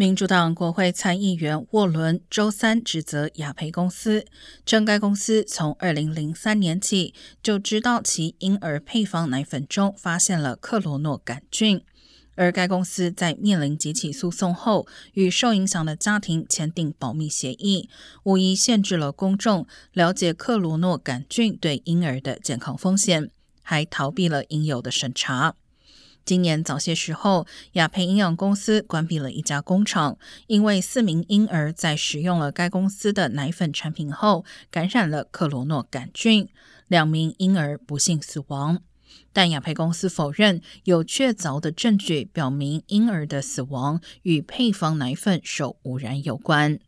[0.00, 4.24] 民主党国会参议员沃伦周三指责雅培公司，
[4.64, 11.84] 称该公司从二零零三年起就知道其婴儿配方奶粉中发现了克罗诺杆菌，
[12.34, 17.90] 而该公司在面临几起诉讼后，与受影响的家庭签订保密协议，
[18.22, 23.30] 无疑限制了公众了解克罗诺杆菌对婴儿的健康风险，
[23.62, 25.56] 还逃避了应有的审查。
[26.30, 30.16] 今年早些时候，雅培营养公司关闭了一家工厂，
[30.46, 36.48] 因为四名婴儿在食用了该公司的奶粉产品后感染了克罗诺杆菌，
[36.86, 38.80] 两名婴儿不幸死亡。
[39.32, 46.78] 但雅培公司否认有确凿的证据表明婴儿的死亡与配方奶粉受污染有关。